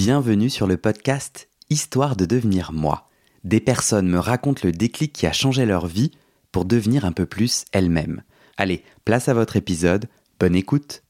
[0.00, 3.10] Bienvenue sur le podcast Histoire de devenir moi.
[3.42, 6.12] Des personnes me racontent le déclic qui a changé leur vie
[6.52, 8.22] pour devenir un peu plus elles-mêmes.
[8.56, 10.06] Allez, place à votre épisode,
[10.38, 11.02] bonne écoute.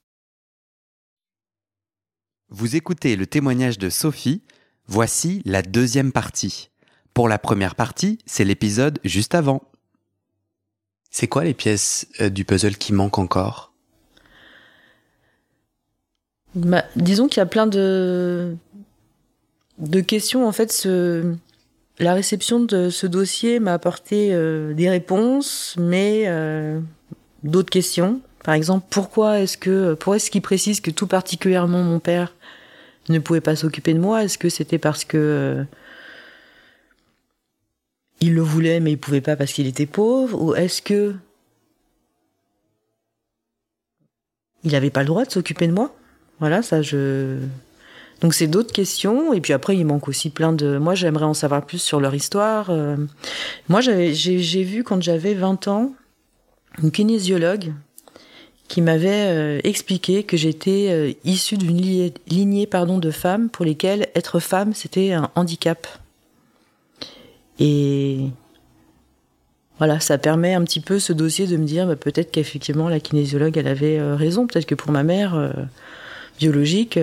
[2.48, 4.42] Vous écoutez le témoignage de Sophie,
[4.86, 6.70] voici la deuxième partie.
[7.12, 9.70] Pour la première partie, c'est l'épisode juste avant.
[11.10, 13.74] C'est quoi les pièces euh, du puzzle qui manquent encore?
[16.54, 18.56] Bah, disons qu'il y a plein de,
[19.78, 20.46] de questions.
[20.46, 20.86] En fait,
[22.00, 26.80] la réception de ce dossier m'a apporté euh, des réponses, mais euh,
[27.42, 28.20] d'autres questions.
[28.44, 32.34] Par exemple, pourquoi est-ce que, pourquoi est-ce qu'il précise que tout particulièrement mon père
[33.08, 34.22] ne pouvait pas s'occuper de moi?
[34.22, 35.64] Est-ce que c'était parce que euh,
[38.20, 40.40] il le voulait mais il pouvait pas parce qu'il était pauvre?
[40.40, 41.14] Ou est-ce que
[44.62, 45.94] il n'avait pas le droit de s'occuper de moi?
[46.38, 47.38] Voilà, ça je.
[48.20, 50.78] Donc c'est d'autres questions et puis après il manque aussi plein de.
[50.78, 52.70] Moi j'aimerais en savoir plus sur leur histoire.
[52.70, 52.96] Euh.
[53.68, 55.92] Moi j'ai vu quand j'avais 20 ans
[56.82, 57.72] une kinésiologue
[58.66, 63.64] qui m'avait euh, expliqué que j'étais euh, issue d'une lignée, lignée pardon, de femmes pour
[63.64, 65.86] lesquelles être femme c'était un handicap.
[67.60, 68.18] Et
[69.78, 72.98] voilà, ça permet un petit peu ce dossier de me dire bah, peut-être qu'effectivement la
[72.98, 75.52] kinésiologue elle avait raison, peut-être que pour ma mère
[76.38, 76.98] biologique,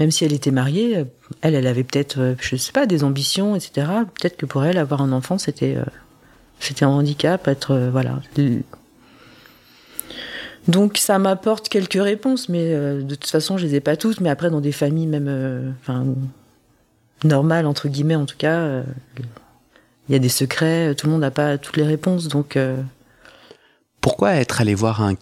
[0.00, 1.04] même si elle était mariée,
[1.42, 3.86] elle, elle avait peut-être, euh, je sais pas, des ambitions, etc.
[4.18, 5.84] Peut-être que pour elle avoir un enfant c'était euh,
[6.80, 8.18] un handicap, être euh, voilà.
[10.68, 14.20] Donc ça m'apporte quelques réponses, mais de toute façon je les ai pas toutes.
[14.20, 16.06] Mais après dans des familles même, enfin
[17.24, 18.82] normales entre guillemets en tout cas,
[20.08, 20.94] il y a des secrets.
[20.94, 22.58] Tout le monde n'a pas toutes les réponses, donc.
[24.00, 25.14] Pourquoi être allé voir un,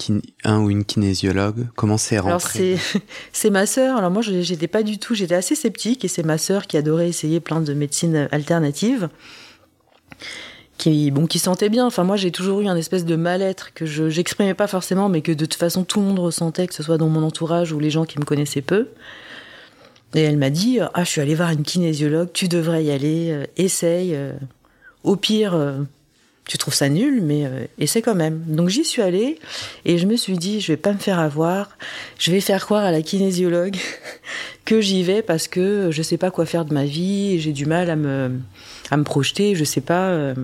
[0.60, 1.66] ou une kinésiologue?
[1.74, 2.76] Comment c'est Alors rentré?
[2.78, 3.96] c'est c'est ma sœur.
[3.96, 7.08] Alors moi j'étais pas du tout, j'étais assez sceptique et c'est ma sœur qui adorait
[7.08, 9.08] essayer plein de médecines alternatives.
[10.76, 11.86] Qui bon qui sentait bien.
[11.86, 15.22] Enfin moi j'ai toujours eu un espèce de mal-être que je j'exprimais pas forcément mais
[15.22, 17.80] que de toute façon tout le monde ressentait que ce soit dans mon entourage ou
[17.80, 18.88] les gens qui me connaissaient peu.
[20.14, 23.30] Et elle m'a dit ah je suis allée voir une kinésiologue, tu devrais y aller,
[23.32, 24.14] euh, essaye.
[24.14, 24.32] euh,
[25.02, 25.80] au pire euh,
[26.48, 28.42] tu trouves ça nul, mais euh, essaie quand même.
[28.46, 29.38] Donc j'y suis allée
[29.84, 31.76] et je me suis dit, je vais pas me faire avoir,
[32.18, 33.76] je vais faire croire à la kinésiologue
[34.64, 37.66] que j'y vais parce que je sais pas quoi faire de ma vie, j'ai du
[37.66, 38.40] mal à me,
[38.90, 40.34] à me projeter, je sais pas euh,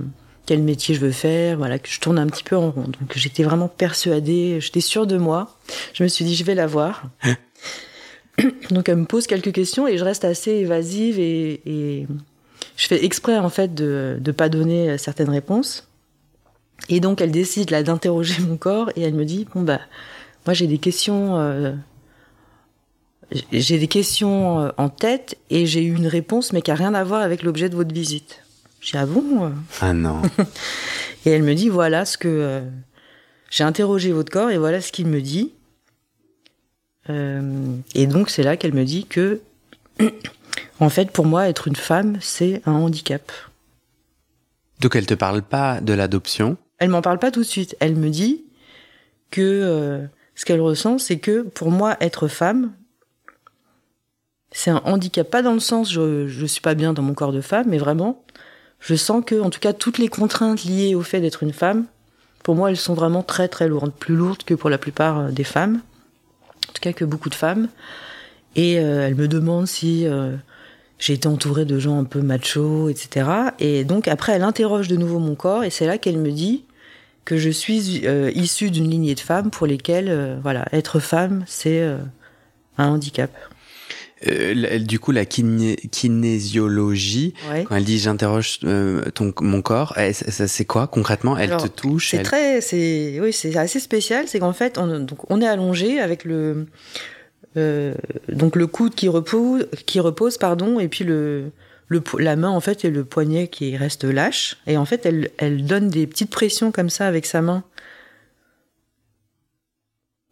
[0.44, 2.82] quel métier je veux faire, voilà, que je tourne un petit peu en rond.
[2.82, 5.56] Donc j'étais vraiment persuadée, j'étais sûre de moi.
[5.94, 7.04] Je me suis dit, je vais la voir.
[8.70, 12.06] Donc elle me pose quelques questions et je reste assez évasive et, et
[12.76, 15.88] je fais exprès en fait de ne pas donner certaines réponses.
[16.88, 19.80] Et donc elle décide là d'interroger mon corps et elle me dit bon bah
[20.46, 21.72] moi j'ai des questions euh,
[23.52, 26.94] j'ai des questions euh, en tête et j'ai eu une réponse mais qui a rien
[26.94, 28.40] à voir avec l'objet de votre visite.
[28.80, 30.20] J'ai ah bon Ah non.
[31.26, 32.60] Et elle me dit voilà ce que euh,
[33.50, 35.52] j'ai interrogé votre corps et voilà ce qu'il me dit.
[37.10, 39.40] Euh, et donc c'est là qu'elle me dit que
[40.80, 43.32] en fait pour moi être une femme c'est un handicap.
[44.84, 46.58] Donc elle te parle pas de l'adoption?
[46.76, 47.74] Elle m'en parle pas tout de suite.
[47.80, 48.44] Elle me dit
[49.30, 52.70] que euh, ce qu'elle ressent, c'est que pour moi, être femme,
[54.52, 55.30] c'est un handicap.
[55.30, 57.78] Pas dans le sens je je suis pas bien dans mon corps de femme, mais
[57.78, 58.22] vraiment,
[58.78, 61.86] je sens que, en tout cas, toutes les contraintes liées au fait d'être une femme,
[62.42, 65.28] pour moi, elles sont vraiment très très lourdes, plus lourdes que pour la plupart euh,
[65.30, 65.80] des femmes,
[66.68, 67.68] en tout cas que beaucoup de femmes.
[68.54, 70.06] Et euh, elle me demande si
[70.98, 73.28] j'ai été entourée de gens un peu machos, etc.
[73.58, 76.64] Et donc après, elle interroge de nouveau mon corps, et c'est là qu'elle me dit
[77.24, 81.44] que je suis euh, issue d'une lignée de femmes pour lesquelles, euh, voilà, être femme,
[81.46, 81.96] c'est euh,
[82.78, 83.30] un handicap.
[84.26, 87.64] Euh, Du coup, la kiné- kinésiologie, Ouais.
[87.64, 91.36] quand elle dit j'interroge mon corps, c'est quoi concrètement?
[91.36, 94.24] Elle Alors, te touche C'est elle- très, c'est, oui, c'est assez spécial.
[94.28, 96.66] C'est qu'en fait, on, donc, on est allongé avec le,
[97.56, 97.94] euh,
[98.28, 101.50] donc le coude qui repose, qui repose, pardon, et puis le,
[101.88, 104.56] le, la main en fait et le poignet qui reste lâche.
[104.66, 107.64] Et en fait, elle, elle donne des petites pressions comme ça avec sa main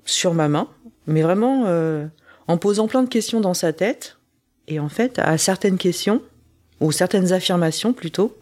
[0.05, 0.69] sur ma main,
[1.07, 2.07] mais vraiment euh,
[2.49, 4.17] en posant plein de questions dans sa tête.
[4.69, 6.23] Et en fait, à certaines questions
[6.81, 8.37] ou certaines affirmations plutôt,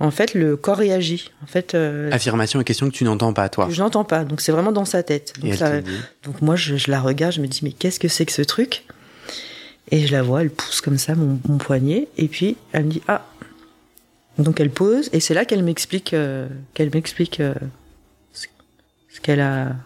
[0.00, 1.30] en fait, le corps réagit.
[1.42, 3.68] En fait, euh, Affirmation et question que tu n'entends pas toi.
[3.70, 5.34] je n'entends pas, donc c'est vraiment dans sa tête.
[5.40, 5.80] Donc, ça-
[6.42, 8.84] moi, je, je la regarde, je me dis, mais qu'est-ce que c'est que ce truc?
[9.90, 12.90] Et je la vois, elle pousse comme ça mon, mon poignet, et puis elle me
[12.90, 13.24] dit, ah
[14.38, 17.54] Donc elle pose, et c'est là qu'elle m'explique, euh, qu'elle m'explique euh,
[18.32, 18.46] ce,
[19.10, 19.76] ce qu'elle a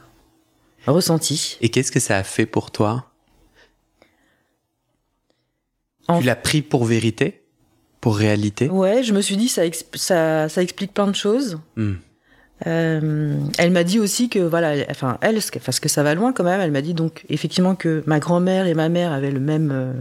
[0.87, 1.59] ressenti.
[1.61, 3.11] Et qu'est-ce que ça a fait pour toi?
[6.19, 7.43] Tu l'as pris pour vérité?
[8.01, 9.63] Pour réalité Ouais, je me suis dit, ça,
[9.95, 11.59] ça, ça explique plein de choses.
[11.77, 11.95] Hmm.
[12.67, 16.45] Euh, elle m'a dit aussi que voilà, enfin elle, parce que ça va loin quand
[16.45, 16.61] même.
[16.61, 19.93] Elle m'a dit donc effectivement que ma grand-mère et ma mère avaient le même euh,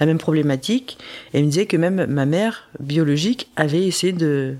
[0.00, 0.98] la même problématique.
[1.32, 4.54] Et elle me disait que même ma mère biologique avait essayé de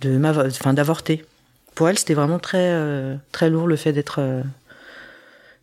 [0.00, 1.24] de enfin d'avorter.
[1.76, 4.42] Pour elle, c'était vraiment très euh, très lourd le fait d'être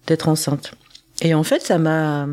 [0.07, 0.73] d'être enceinte.
[1.21, 2.27] Et en fait, ça m'a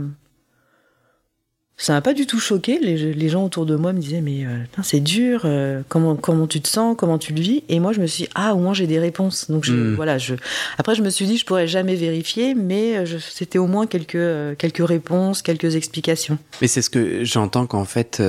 [1.78, 2.78] ça m'a pas du tout choqué.
[2.78, 5.42] Les, gens autour de moi me disaient mais euh, c'est dur.
[5.44, 7.64] Euh, comment comment tu te sens Comment tu le vis?
[7.68, 9.50] Et moi je me suis dit, ah au moins j'ai des réponses.
[9.50, 9.94] Donc je, hmm.
[9.94, 10.16] voilà.
[10.16, 10.34] Je
[10.78, 14.56] après je me suis dit je pourrais jamais vérifier, mais euh, c'était au moins quelques
[14.56, 16.38] quelques réponses, quelques explications.
[16.62, 18.22] Mais c'est ce que j'entends qu'en fait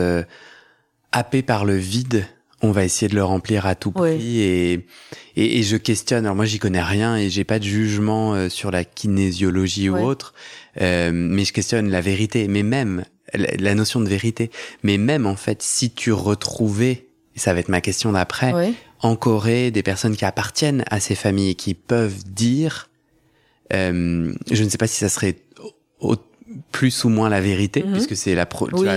[1.14, 2.26] happé par le vide.
[2.64, 4.88] On va essayer de le remplir à tout prix et,
[5.36, 6.26] et, je questionne.
[6.26, 10.34] Alors moi j'y connais rien et j'ai pas de jugement sur la kinésiologie ou autre,
[10.82, 12.48] mais je questionne la vérité.
[12.48, 14.52] Mais même la notion de vérité.
[14.84, 19.16] Mais même en fait, si tu retrouvais, et ça va être ma question d'après, en
[19.16, 22.90] Corée, des personnes qui appartiennent à ces familles et qui peuvent dire,
[23.74, 25.36] euh, je ne sais pas si ça serait
[26.72, 27.94] plus ou moins la vérité, mhm.
[27.94, 28.48] puisque c'est la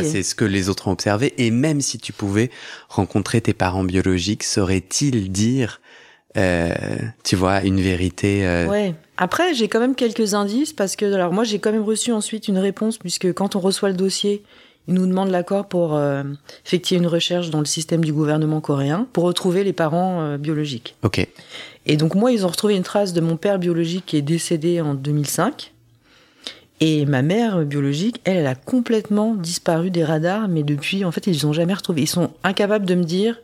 [0.05, 1.35] c'est ce que les autres ont observé.
[1.39, 2.51] Et même si tu pouvais
[2.89, 5.81] rencontrer tes parents biologiques, saurait-il dire
[6.37, 6.75] euh,
[7.25, 8.47] tu vois, une vérité.
[8.47, 8.69] Euh...
[8.69, 8.95] Ouais.
[9.17, 12.49] Après, j'ai quand même quelques indices parce que, alors moi, j'ai quand même reçu ensuite
[12.49, 14.43] une réponse puisque quand on reçoit le dossier,
[14.89, 16.23] ils nous demandent l'accord pour euh,
[16.65, 20.97] effectuer une recherche dans le système du gouvernement coréen pour retrouver les parents biologiques.
[21.03, 21.27] Ok.
[21.87, 24.81] Et donc moi, ils ont retrouvé une trace de mon père biologique qui est décédé
[24.81, 25.73] en 2005.
[26.81, 31.27] Et ma mère biologique, elle, elle a complètement disparu des radars, mais depuis, en fait,
[31.27, 32.03] ils ont jamais retrouvé.
[32.03, 33.39] Ils sont incapables de me dire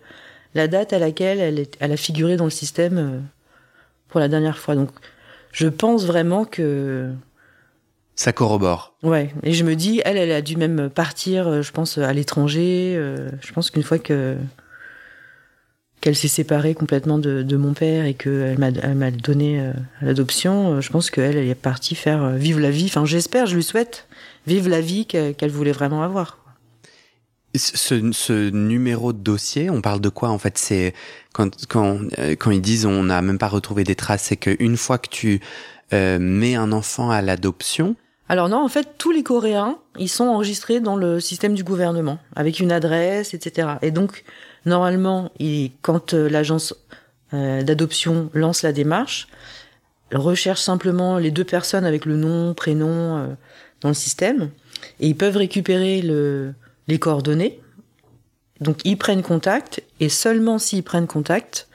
[0.56, 3.18] la date à laquelle elle, elle a figuré dans le système euh,
[4.08, 4.74] pour la dernière fois.
[4.74, 4.90] Donc,
[5.52, 7.10] je pense vraiment que
[8.16, 8.94] ça corrobore.
[9.02, 12.12] Ouais, et je me dis, elle, elle a dû même partir, euh, je pense, à
[12.12, 12.94] l'étranger.
[12.96, 14.36] Euh, je pense qu'une fois que
[16.00, 20.90] qu'elle s'est séparée complètement de, mon père et qu'elle m'a, m'a donné à l'adoption, je
[20.90, 22.84] pense qu'elle, elle est partie faire vivre la vie.
[22.84, 24.06] Enfin, j'espère, je lui souhaite
[24.46, 26.45] vivre la vie qu'elle voulait vraiment avoir.
[27.54, 30.58] Ce, ce, numéro de dossier, on parle de quoi en fait?
[30.58, 30.92] C'est
[31.32, 34.76] quand, quand, euh, quand ils disent on n'a même pas retrouvé des traces, c'est qu'une
[34.76, 35.40] fois que tu
[35.92, 37.96] euh, mets un enfant à l'adoption.
[38.28, 42.18] Alors non, en fait, tous les Coréens, ils sont enregistrés dans le système du gouvernement,
[42.34, 43.68] avec une adresse, etc.
[43.82, 44.24] Et donc,
[44.64, 45.30] normalement,
[45.82, 46.74] quand euh, l'agence
[47.32, 49.26] d'adoption lance la démarche,
[50.12, 53.36] recherche simplement les deux personnes avec le nom, prénom
[53.80, 54.50] dans le système,
[55.00, 56.54] et ils peuvent récupérer le,
[56.88, 57.60] les coordonnées.
[58.60, 61.68] Donc ils prennent contact et seulement s'ils prennent contact,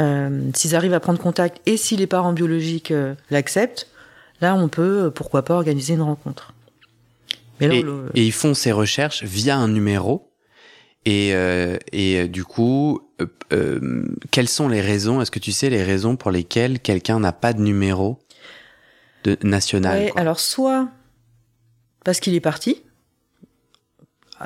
[0.00, 3.88] euh, s'ils arrivent à prendre contact et si les parents biologiques euh, l'acceptent,
[4.40, 6.52] là on peut euh, pourquoi pas organiser une rencontre.
[7.60, 7.84] Mais
[8.14, 10.32] et, ils font ces recherches via un numéro
[11.04, 11.32] et,
[11.92, 13.00] et du coup,
[14.30, 17.52] quelles sont les raisons Est-ce que tu sais les raisons pour lesquelles quelqu'un n'a pas
[17.52, 18.18] de numéro
[19.24, 20.88] de national Alors soit
[22.04, 22.82] parce qu'il est parti,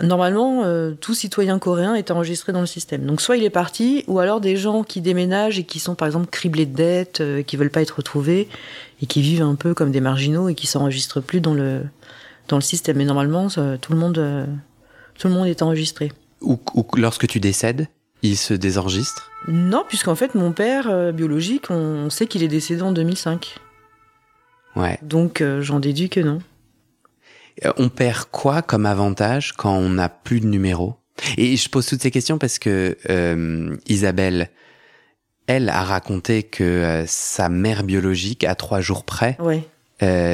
[0.03, 3.05] Normalement, euh, tout citoyen coréen est enregistré dans le système.
[3.05, 6.07] Donc soit il est parti, ou alors des gens qui déménagent et qui sont par
[6.07, 8.49] exemple criblés de dettes, euh, qui veulent pas être retrouvés
[9.03, 11.83] et qui vivent un peu comme des marginaux et qui s'enregistrent plus dans le
[12.49, 12.97] dans le système.
[12.99, 14.47] Mais normalement, tout le monde euh,
[15.19, 16.13] tout le monde est enregistré.
[16.43, 16.59] Ou,
[16.97, 17.89] lorsque tu décèdes,
[18.23, 19.31] il se désenregistre?
[19.49, 23.55] Non, puisqu'en fait mon père biologique, on sait qu'il est décédé en 2005.
[24.75, 24.99] Ouais.
[25.03, 26.41] Donc j'en déduis que non.
[27.65, 30.97] Euh, on perd quoi comme avantage quand on n'a plus de numéro
[31.37, 34.51] Et je pose toutes ces questions parce que euh, Isabelle,
[35.47, 39.39] elle a raconté que euh, sa mère biologique, à trois jours près,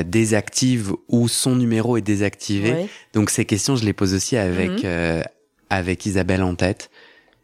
[0.04, 2.88] désactive ou son numéro est désactivé.
[3.12, 5.22] Donc ces questions, je les pose aussi avec mhm.
[5.70, 6.90] avec Isabelle en tête.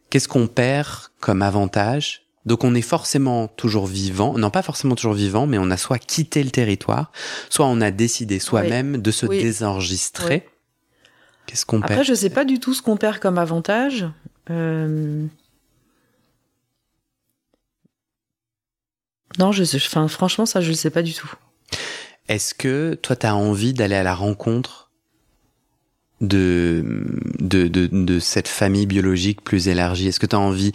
[0.09, 0.89] Qu'est-ce qu'on perd
[1.21, 5.69] comme avantage donc on est forcément toujours vivant, non pas forcément toujours vivant, mais on
[5.69, 7.11] a soit quitté le territoire,
[7.47, 10.49] soit on a décidé soi-même de se désenregistrer.
[11.45, 14.07] Qu'est-ce qu'on perd Après, je sais pas du tout ce qu'on perd comme avantage.
[14.49, 15.27] Euh,
[19.37, 21.31] non, je, enfin, franchement, ça, je ne sais pas du tout.
[22.29, 24.89] Est-ce que toi, tu as envie d'aller à la rencontre
[26.19, 26.83] de,
[27.39, 30.07] de, de cette famille biologique plus élargie?
[30.07, 30.71] Est-ce que tu as envie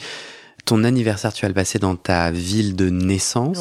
[0.64, 3.58] ton anniversaire, tu vas le passer dans ta ville de naissance.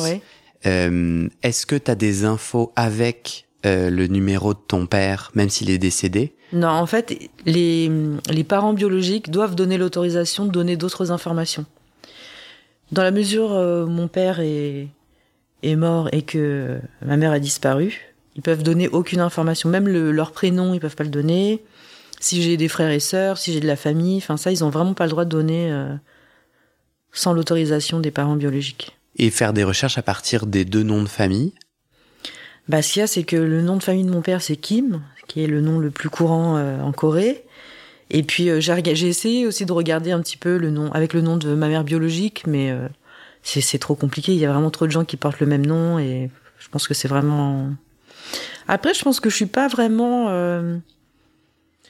[0.66, 5.50] Euh, Est-ce que tu as des infos avec euh, le numéro de ton père, même
[5.50, 6.34] s'il est décédé?
[6.54, 7.92] Non, en fait, les,
[8.30, 11.66] les parents biologiques doivent donner l'autorisation de donner d'autres informations.
[12.92, 14.88] Dans la mesure où euh, mon père est,
[15.64, 20.12] est mort et que ma mère a disparu, ils peuvent donner aucune information, même le,
[20.12, 21.62] leur prénom, ils peuvent pas le donner.
[22.20, 24.70] si j'ai des frères et sœurs, si j'ai de la famille, enfin ça, ils ont
[24.70, 25.94] vraiment pas le droit de donner euh,
[27.14, 28.98] sans l'autorisation des parents biologiques.
[29.16, 31.54] Et faire des recherches à partir des deux noms de famille?
[32.68, 34.56] Bah, ce qu'il y a, c'est que le nom de famille de mon père, c'est
[34.56, 37.44] Kim, qui est le nom le plus courant euh, en Corée.
[38.10, 41.22] Et puis euh, j'ai essayé aussi de regarder un petit peu le nom avec le
[41.22, 42.88] nom de ma mère biologique, mais euh,
[43.44, 44.34] c'est trop compliqué.
[44.34, 46.30] Il y a vraiment trop de gens qui portent le même nom et
[46.60, 47.70] je pense que c'est vraiment.
[48.68, 50.28] Après, je pense que je suis pas vraiment.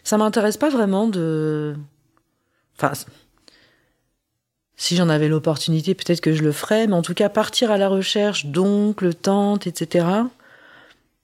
[0.03, 1.75] Ça m'intéresse pas vraiment de.
[2.77, 2.93] Enfin,
[4.75, 7.77] si j'en avais l'opportunité, peut-être que je le ferais, mais en tout cas, partir à
[7.77, 10.05] la recherche d'oncles, tantes, etc.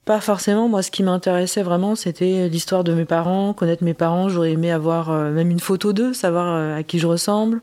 [0.06, 0.68] Pas forcément.
[0.68, 4.30] Moi, ce qui m'intéressait vraiment, c'était l'histoire de mes parents, connaître mes parents.
[4.30, 7.62] J'aurais aimé avoir euh, même une photo d'eux, savoir euh, à qui je ressemble,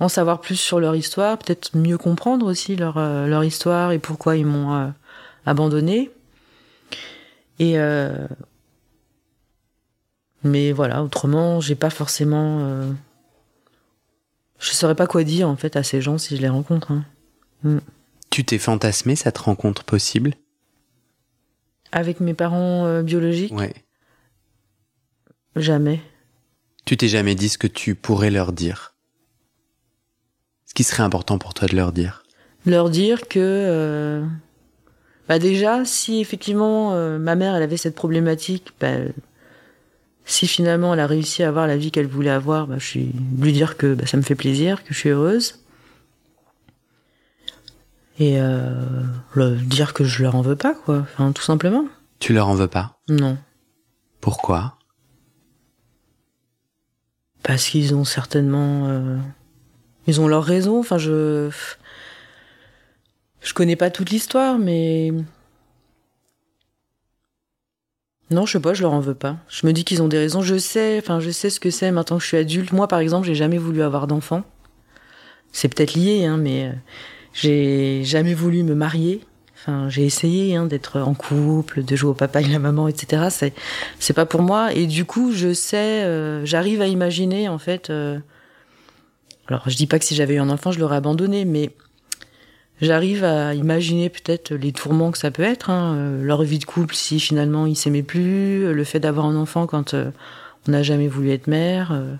[0.00, 3.98] en savoir plus sur leur histoire, peut-être mieux comprendre aussi leur, euh, leur histoire et
[3.98, 4.92] pourquoi ils m'ont
[5.46, 6.10] abandonné.
[7.58, 7.76] Et
[10.44, 12.94] mais voilà, autrement, j'ai pas forcément.
[14.62, 16.92] Je saurais pas quoi dire en fait à ces gens si je les rencontre.
[16.92, 17.80] hein.
[18.30, 20.34] Tu t'es fantasmé cette rencontre possible?
[21.90, 23.74] Avec mes parents euh, biologiques, Ouais.
[25.56, 26.00] jamais.
[26.84, 28.94] Tu t'es jamais dit ce que tu pourrais leur dire?
[30.66, 32.22] Ce qui serait important pour toi de leur dire?
[32.64, 34.24] Leur dire que euh,
[35.28, 38.94] bah déjà si effectivement euh, ma mère elle avait cette problématique bah,
[40.24, 43.12] si finalement elle a réussi à avoir la vie qu'elle voulait avoir bah, je suis
[43.38, 45.58] lui dire que bah, ça me fait plaisir que je suis heureuse.
[48.18, 49.02] Et euh,
[49.36, 50.98] dire que je leur en veux pas quoi.
[50.98, 51.86] Enfin tout simplement.
[52.20, 52.98] Tu leur en veux pas?
[53.08, 53.36] Non.
[54.20, 54.76] Pourquoi?
[57.42, 59.18] Parce qu'ils ont certainement euh,
[60.06, 60.78] ils ont leur raison.
[60.78, 61.50] Enfin je
[63.40, 65.12] je connais pas toute l'histoire mais
[68.32, 69.36] non je sais pas je leur en veux pas.
[69.48, 70.42] Je me dis qu'ils ont des raisons.
[70.42, 72.72] Je sais enfin je sais ce que c'est maintenant que je suis adulte.
[72.72, 74.42] Moi par exemple j'ai jamais voulu avoir d'enfant
[75.52, 76.72] c'est peut-être lié hein mais euh,
[77.34, 79.20] j'ai jamais voulu me marier.
[79.56, 83.28] Enfin j'ai essayé hein, d'être en couple de jouer au papa et la maman etc
[83.30, 83.54] c'est
[83.98, 84.72] c'est pas pour moi.
[84.74, 88.18] Et du coup je sais euh, j'arrive à imaginer en fait euh,
[89.48, 91.70] alors je dis pas que si j'avais eu un enfant je l'aurais abandonné mais
[92.82, 96.64] j'arrive à imaginer peut-être les tourments que ça peut être hein, euh, leur vie de
[96.64, 100.10] couple si finalement ils s'aimaient plus euh, le fait d'avoir un enfant quand euh,
[100.68, 102.14] on n'a jamais voulu être mère euh,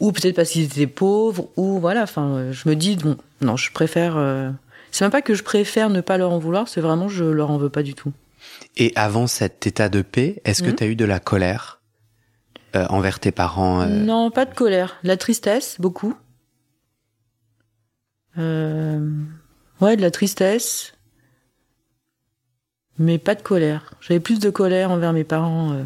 [0.00, 3.70] ou peut-être parce qu'ils étaient pauvres ou voilà enfin je me dis bon non je
[3.72, 4.50] préfère euh,
[4.90, 7.50] c'est même pas que je préfère ne pas leur en vouloir c'est vraiment je leur
[7.50, 8.12] en veux pas du tout
[8.76, 10.76] Et avant cet état de paix, est-ce que Mhm.
[10.76, 11.80] tu as eu de la colère
[12.74, 14.96] envers tes parents Non, pas de colère.
[15.04, 16.14] La tristesse, beaucoup.
[18.38, 19.00] Euh,
[19.82, 20.92] Ouais, de la tristesse.
[22.98, 23.94] Mais pas de colère.
[24.00, 25.82] J'avais plus de colère envers mes parents euh,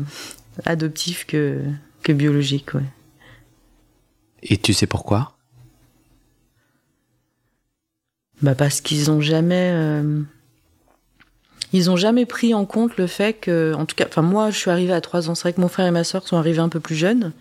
[0.67, 1.63] adoptifs que,
[2.03, 2.83] que biologiques, ouais.
[4.43, 5.33] Et tu sais pourquoi?
[8.43, 10.21] Bah parce qu'ils ont jamais euh,
[11.73, 14.59] ils ont jamais pris en compte le fait que en tout cas enfin moi je
[14.59, 16.59] suis arrivée à 3 ans c'est vrai que mon frère et ma sœur sont arrivés
[16.59, 17.33] un peu plus jeunes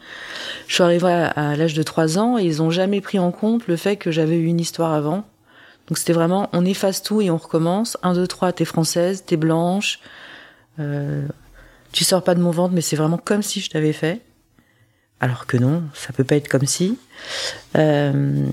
[0.70, 3.32] je suis arrivée à, à l'âge de 3 ans et ils ont jamais pris en
[3.32, 5.26] compte le fait que j'avais eu une histoire avant
[5.88, 7.98] donc c'était vraiment on efface tout et on recommence.
[8.04, 10.00] 1 2 3 t'es française t'es blanche.
[10.80, 11.26] Euh,
[11.92, 14.22] tu sors pas de mon ventre mais c'est vraiment comme si je t'avais fait.
[15.20, 16.98] Alors que non ça peut pas être comme si.
[17.76, 18.46] Euh,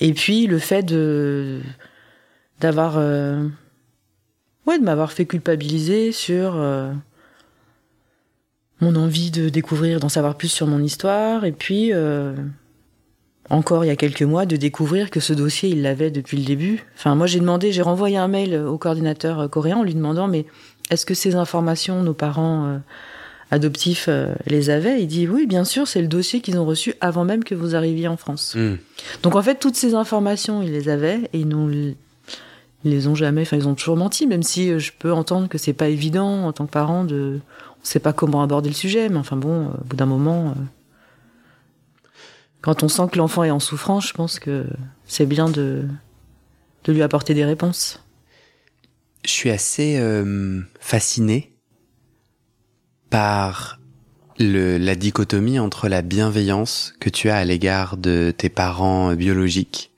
[0.00, 1.60] et puis le fait de
[2.60, 3.46] d'avoir euh,
[4.66, 6.92] ouais de m'avoir fait culpabiliser sur euh,
[8.80, 11.44] mon envie de découvrir d'en savoir plus sur mon histoire.
[11.44, 12.34] Et puis euh,
[13.50, 16.44] encore il y a quelques mois de découvrir que ce dossier il l'avait depuis le
[16.44, 19.94] début enfin moi j'ai demandé j'ai renvoyé un mail au coordinateur euh, coréen en lui
[19.94, 20.44] demandant mais
[20.90, 22.78] est-ce que ces informations nos parents euh,
[23.50, 25.00] adoptifs euh, les avaient?
[25.02, 27.74] Il dit oui bien sûr c'est le dossier qu'ils ont reçu avant même que vous
[27.74, 28.76] arriviez en France Hmm.
[29.22, 31.94] donc en fait, toutes ces informations, ils les avaient et ils, n'ont- ils
[32.84, 33.42] les ont jamais.
[33.42, 36.52] Enfin, ils ont toujours menti, même si je peux entendre que c'est pas évident en
[36.52, 37.40] tant que parent de.
[37.80, 40.52] On sait pas comment aborder le sujet, mais enfin bon, au bout d'un moment, euh,
[42.60, 44.66] quand on sent que l'enfant est en souffrance, je pense que
[45.06, 45.88] c'est bien de
[46.84, 48.02] de lui apporter des réponses.
[49.24, 51.52] Je suis assez euh, fasciné
[53.10, 53.80] par
[54.38, 59.90] le, la dichotomie entre la bienveillance que tu as à l'égard de tes parents biologiques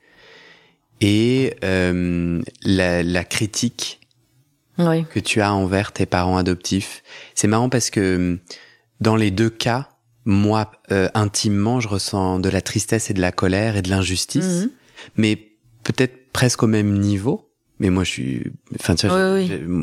[1.00, 4.00] et euh, la, la critique
[4.78, 5.04] Oui.
[5.12, 7.02] que tu as envers tes parents adoptifs.
[7.34, 8.38] C'est marrant parce que
[9.00, 9.88] dans les deux cas,
[10.24, 14.44] moi, euh, intimement, je ressens de la tristesse et de la colère et de l'injustice,
[14.64, 14.70] Mhm.
[15.16, 15.36] mais
[15.84, 17.46] peut-être presque au même niveau.
[17.82, 18.42] mais moi je suis
[18.78, 19.38] enfin tu vois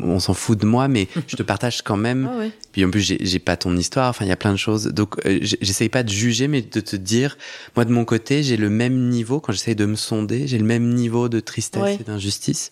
[0.06, 2.30] on s'en fout de moi mais je te partage quand même.
[2.32, 4.84] Ah puis en plus j'ai pas ton histoire enfin il y a plein de choses.
[4.86, 7.36] Donc euh, j'essaye pas de juger mais de te dire
[7.74, 10.64] moi de mon côté j'ai le même niveau quand j'essaye de me sonder j'ai le
[10.64, 12.70] même niveau de tristesse et d'injustice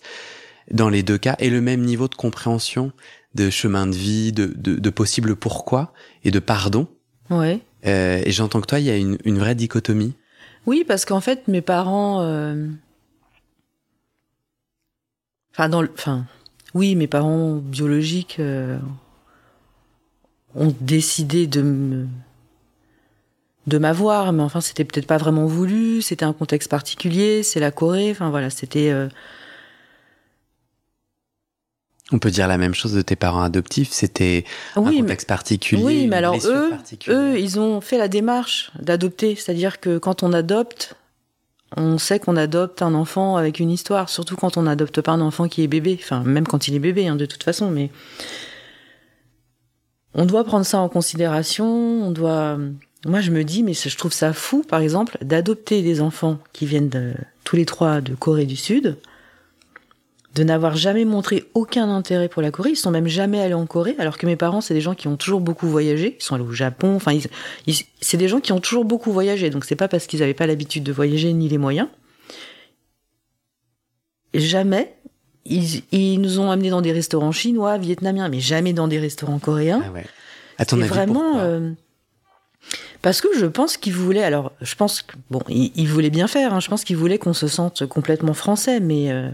[0.71, 2.93] dans les deux cas et le même niveau de compréhension
[3.35, 5.91] de chemin de vie de de, de possible pourquoi
[6.23, 6.87] et de pardon
[7.29, 7.59] Ouais.
[7.85, 10.13] Euh, et j'entends que toi il y a une, une vraie dichotomie
[10.65, 12.21] Oui, parce qu'en fait, mes parents.
[12.23, 12.67] euh,
[15.53, 15.89] Enfin, dans le.
[15.93, 16.25] Enfin,
[16.73, 18.77] oui, mes parents biologiques euh,
[20.55, 22.07] ont décidé de me
[23.65, 27.69] de m'avoir, mais enfin c'était peut-être pas vraiment voulu, c'était un contexte particulier, c'est la
[27.71, 29.09] Corée, enfin voilà, c'était euh,
[32.11, 34.45] on peut dire la même chose de tes parents adoptifs c'était
[34.75, 36.71] un oui, mais- contexte particulier Oui, mais alors eux,
[37.09, 40.95] eux, ils ont fait la démarche d'adopter, c'est-à-dire que quand on adopte,
[41.75, 45.21] on sait qu'on adopte un enfant avec une histoire, surtout quand on n'adopte pas un
[45.21, 47.89] enfant qui est bébé, enfin même quand il est bébé, hein, de toute façon, mais
[50.13, 52.57] on doit prendre ça en considération, on doit.
[53.05, 56.65] Moi, je me dis, mais je trouve ça fou, par exemple, d'adopter des enfants qui
[56.65, 58.97] viennent de, tous les trois de Corée du Sud,
[60.37, 62.69] de n'avoir jamais montré aucun intérêt pour la Corée.
[62.71, 65.07] Ils sont même jamais allés en Corée, alors que mes parents, c'est des gens qui
[65.07, 66.15] ont toujours beaucoup voyagé.
[66.19, 66.95] Ils sont allés au Japon.
[66.95, 67.25] Enfin, ils-
[67.65, 69.49] ils- c'est des gens qui ont toujours beaucoup voyagé.
[69.49, 71.87] Donc, c'est pas parce qu'ils n'avaient pas l'habitude de voyager ni les moyens.
[74.33, 74.93] Jamais.
[75.45, 79.39] Ils, ils nous ont amenés dans des restaurants chinois, vietnamiens, mais jamais dans des restaurants
[79.39, 79.81] coréens.
[79.85, 80.05] Ah ouais.
[80.57, 81.71] À ton avis, vraiment, euh,
[83.01, 84.23] parce que je pense qu'il voulait.
[84.23, 86.53] Alors, je pense que bon, il, il voulait bien faire.
[86.53, 89.29] hein, je pense qu'il voulait qu'on se sente complètement français, mais euh,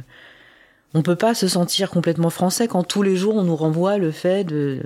[0.94, 4.12] on peut pas se sentir complètement français quand tous les jours on nous renvoie le
[4.12, 4.82] fait de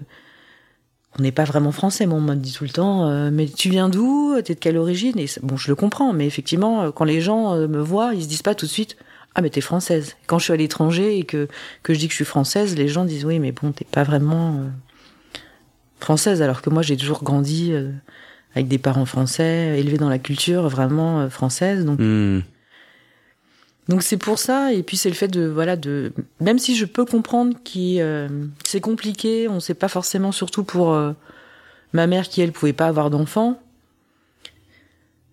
[1.18, 2.06] on n'est pas vraiment français.
[2.06, 4.40] Moi, on m'a dit tout le temps, euh, mais tu viens d'où?
[4.44, 7.56] T'es de quelle origine Et bon, je le comprends, mais effectivement, euh, quand les gens
[7.56, 8.98] euh, me voient, ils se disent pas tout de suite.
[9.36, 10.16] Ah mais t'es française.
[10.26, 11.48] Quand je suis à l'étranger et que
[11.84, 14.02] que je dis que je suis française, les gens disent oui mais bon t'es pas
[14.04, 14.64] vraiment
[16.00, 17.72] française, alors que moi j'ai toujours grandi
[18.56, 21.86] avec des parents français, élevés dans la culture vraiment française.
[21.86, 22.39] Donc Hmm.
[23.88, 26.86] Donc c'est pour ça, et puis c'est le fait de voilà de même si je
[26.86, 28.28] peux comprendre que euh,
[28.65, 31.13] c'est compliqué, on sait pas forcément surtout pour euh,
[31.93, 33.62] ma mère qui elle pouvait pas avoir d'enfant.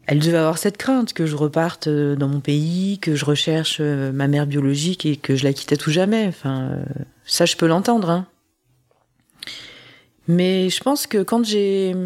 [0.07, 3.81] Elle devait avoir cette crainte que je reparte euh, dans mon pays, que je recherche
[3.81, 6.27] ma mère biologique et que je la quitte à tout jamais.
[6.29, 6.79] Enfin,
[7.25, 8.11] ça je peux l'entendre.
[8.11, 8.27] Hein.
[10.29, 11.97] Mais je pense que quand j'ai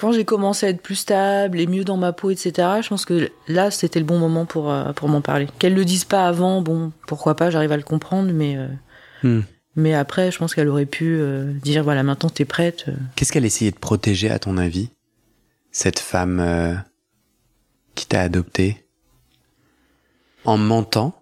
[0.00, 3.04] quand j'ai commencé à être plus stable et mieux dans ma peau, etc., je pense
[3.04, 5.46] que là, c'était le bon moment pour, euh, pour m'en parler.
[5.58, 8.66] Qu'elle le dise pas avant, bon, pourquoi pas, j'arrive à le comprendre, mais, euh,
[9.22, 9.42] Hmm.
[9.76, 12.86] mais après, je pense qu'elle aurait pu euh, dire, voilà, maintenant t'es prête.
[13.14, 14.88] Qu'est-ce qu'elle essayait de protéger, à ton avis,
[15.70, 16.82] cette femme
[17.94, 18.82] qui t'a adopté
[20.46, 21.14] En mentant?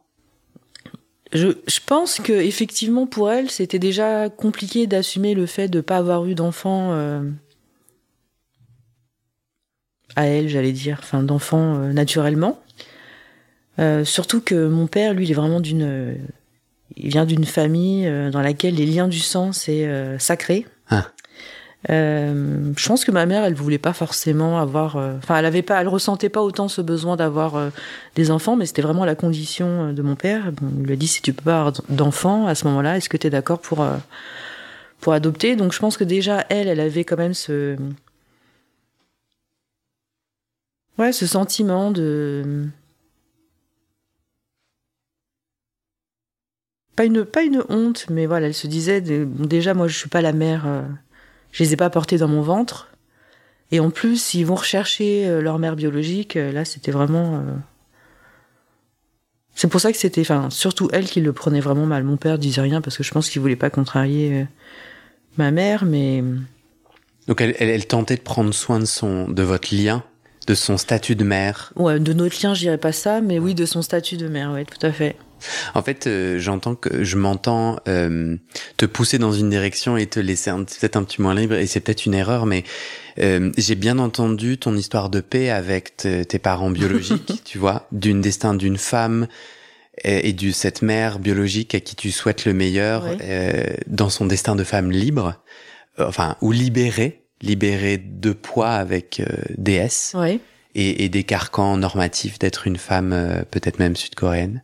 [1.33, 5.97] Je, je pense que effectivement pour elle, c'était déjà compliqué d'assumer le fait de pas
[5.97, 6.93] avoir eu d'enfant
[10.17, 12.61] à elle, j'allais dire, enfin d'enfant euh, naturellement.
[13.79, 16.15] Euh, surtout que mon père, lui, il est vraiment d'une, euh,
[16.97, 20.67] il vient d'une famille euh, dans laquelle les liens du sang c'est euh, sacré.
[20.91, 21.07] Ah.
[21.91, 25.63] Euh, je pense que ma mère, elle voulait pas forcément avoir, euh, enfin, elle avait
[25.63, 27.71] pas, elle ressentait pas autant ce besoin d'avoir euh,
[28.17, 30.51] des enfants, mais c'était vraiment la condition de mon père.
[30.51, 33.09] Bon, il lui a dit si tu peux pas avoir d'enfants à ce moment-là, est-ce
[33.09, 33.97] que tu es d'accord pour euh,
[35.01, 35.55] pour adopter?
[35.55, 37.77] Donc je pense que déjà elle, elle avait quand même ce
[40.99, 42.69] ouais, ce sentiment de
[46.97, 50.21] pas une pas une honte, mais voilà, elle se disait déjà moi je suis pas
[50.23, 50.83] la mère, euh,
[51.53, 52.89] je les ai pas portés dans mon ventre.
[53.71, 57.37] Et en plus, s'ils vont rechercher euh, leur mère biologique, euh, là, c'était vraiment.
[57.37, 57.55] euh,
[59.55, 62.03] C'est pour ça que c'était, enfin, surtout elle qui le prenait vraiment mal.
[62.03, 64.47] Mon père disait rien parce que je pense qu'il voulait pas contrarier
[65.37, 66.25] ma mère, mais
[67.27, 70.03] Donc elle, elle, elle tentait de prendre soin de son, de votre lien,
[70.49, 71.73] de son statut de mère.
[71.77, 74.51] ouais, de notre lien, je dirais pas ça, mais oui, de son statut de mère,
[74.53, 75.15] ouais, tout à fait.
[75.75, 78.37] En fait, euh, j'entends que je m'entends euh,
[78.77, 81.55] te pousser dans une direction et te laisser peut-être un petit moins libre.
[81.55, 82.65] Et c'est peut-être une erreur, mais
[83.21, 87.87] euh, j'ai bien entendu ton histoire de paix avec te- tes parents biologiques, tu vois,
[87.93, 89.29] d'une destin d'une femme
[90.03, 94.27] et, et de cette mère biologique à qui tu souhaites le meilleur euh, dans son
[94.27, 95.35] destin de femme libre,
[96.01, 100.41] enfin ou libérée, libérée de poids avec euh, DS Ouais.
[100.75, 104.63] et, et des carcans normatifs d'être une femme euh, peut-être même sud-coréenne,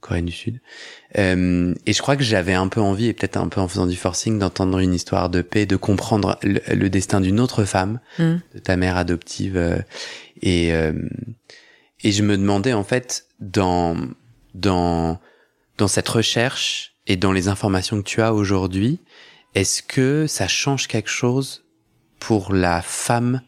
[0.00, 0.60] Coréenne du Sud.
[1.18, 3.86] Euh, et je crois que j'avais un peu envie, et peut-être un peu en faisant
[3.86, 7.98] du forcing, d'entendre une histoire de paix, de comprendre le, le destin d'une autre femme,
[8.18, 8.36] Mm.
[8.54, 9.56] de ta mère adoptive.
[9.56, 9.78] euh,
[10.42, 10.92] et, euh,
[12.04, 13.96] et je me demandais en fait, dans,
[14.54, 15.18] dans,
[15.78, 19.00] dans cette recherche et dans les informations que tu as aujourd'hui,
[19.56, 21.64] est-ce que ça change quelque chose
[22.18, 23.40] pour la femme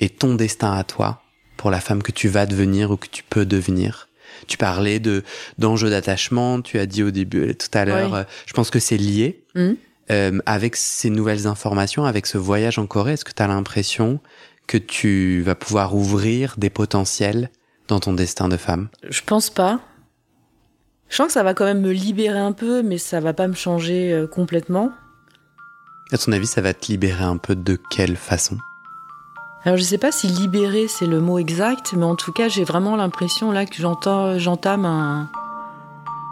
[0.00, 1.22] et ton destin à toi,
[1.56, 4.08] pour la femme que tu vas devenir ou que tu peux devenir
[4.46, 5.22] Tu parlais de
[5.58, 8.96] d'enjeux d'attachement, tu as dit au début, tout à l'heure, euh, je pense que c'est
[8.96, 9.44] lié.
[9.54, 9.74] Hmm.
[10.10, 14.18] Euh, avec ces nouvelles informations, avec ce voyage en Corée, est-ce que tu as l'impression
[14.66, 17.50] que tu vas pouvoir ouvrir des potentiels
[17.86, 18.88] dans ton destin de femme?
[19.08, 19.80] Je pense pas.
[21.08, 23.46] Je sens que ça va quand même me libérer un peu, mais ça va pas
[23.46, 24.90] me changer euh, complètement.
[26.12, 28.58] À ton avis, ça va te libérer un peu de quelle façon?
[29.64, 32.64] Alors je sais pas si libérer c'est le mot exact, mais en tout cas j'ai
[32.64, 35.30] vraiment l'impression là que j'entends, j'entame un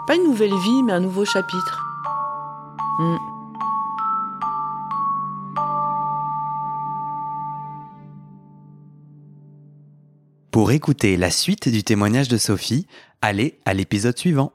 [0.07, 1.83] pas une nouvelle vie, mais un nouveau chapitre.
[2.99, 3.17] Hmm.
[10.51, 12.87] Pour écouter la suite du témoignage de Sophie,
[13.23, 14.53] allez à l'épisode suivant.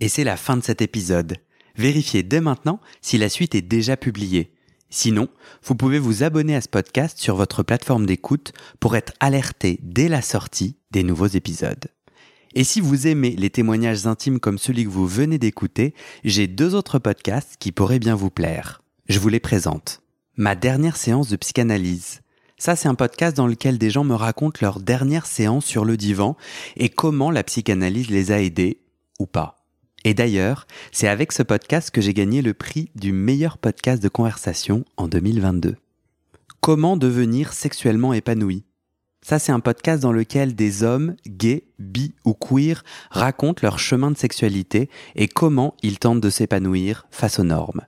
[0.00, 1.38] Et c'est la fin de cet épisode.
[1.78, 4.52] Vérifiez dès maintenant si la suite est déjà publiée.
[4.90, 5.28] Sinon,
[5.62, 10.08] vous pouvez vous abonner à ce podcast sur votre plateforme d'écoute pour être alerté dès
[10.08, 11.86] la sortie des nouveaux épisodes.
[12.54, 16.74] Et si vous aimez les témoignages intimes comme celui que vous venez d'écouter, j'ai deux
[16.74, 18.82] autres podcasts qui pourraient bien vous plaire.
[19.08, 20.02] Je vous les présente.
[20.36, 22.22] Ma dernière séance de psychanalyse.
[22.56, 25.96] Ça, c'est un podcast dans lequel des gens me racontent leur dernière séance sur le
[25.96, 26.36] divan
[26.76, 28.80] et comment la psychanalyse les a aidés
[29.20, 29.57] ou pas.
[30.04, 34.08] Et d'ailleurs, c'est avec ce podcast que j'ai gagné le prix du meilleur podcast de
[34.08, 35.76] conversation en 2022.
[36.60, 38.64] Comment devenir sexuellement épanoui?
[39.22, 44.10] Ça, c'est un podcast dans lequel des hommes, gays, bi ou queer, racontent leur chemin
[44.10, 47.82] de sexualité et comment ils tentent de s'épanouir face aux normes.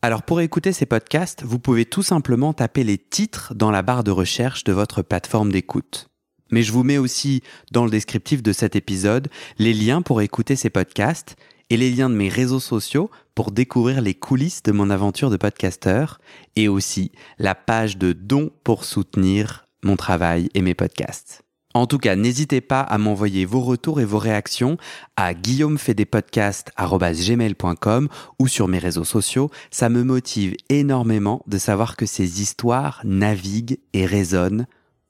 [0.00, 4.04] Alors pour écouter ces podcasts, vous pouvez tout simplement taper les titres dans la barre
[4.04, 6.07] de recherche de votre plateforme d'écoute.
[6.50, 10.56] Mais je vous mets aussi dans le descriptif de cet épisode les liens pour écouter
[10.56, 11.36] ces podcasts
[11.70, 15.36] et les liens de mes réseaux sociaux pour découvrir les coulisses de mon aventure de
[15.36, 16.20] podcasteur
[16.56, 21.42] et aussi la page de dons pour soutenir mon travail et mes podcasts.
[21.74, 24.76] En tout cas, n'hésitez pas à m'envoyer vos retours et vos réactions
[25.16, 28.08] à guillaumefedepodcast.com
[28.38, 29.50] ou sur mes réseaux sociaux.
[29.70, 34.66] Ça me motive énormément de savoir que ces histoires naviguent et résonnent,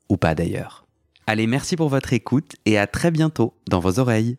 [0.08, 0.87] ou pas d'ailleurs.
[1.30, 4.38] Allez, merci pour votre écoute et à très bientôt dans vos oreilles.